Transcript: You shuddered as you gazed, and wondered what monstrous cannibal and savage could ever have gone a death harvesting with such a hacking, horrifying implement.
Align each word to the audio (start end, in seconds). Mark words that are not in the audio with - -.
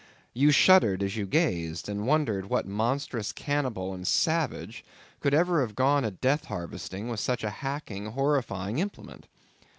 You 0.33 0.49
shuddered 0.49 1.03
as 1.03 1.15
you 1.15 1.27
gazed, 1.27 1.87
and 1.87 2.07
wondered 2.07 2.49
what 2.49 2.65
monstrous 2.65 3.31
cannibal 3.31 3.93
and 3.93 4.07
savage 4.07 4.83
could 5.19 5.35
ever 5.35 5.61
have 5.61 5.75
gone 5.75 6.03
a 6.03 6.09
death 6.09 6.45
harvesting 6.45 7.07
with 7.07 7.19
such 7.19 7.43
a 7.43 7.51
hacking, 7.61 8.07
horrifying 8.07 8.79
implement. 8.79 9.27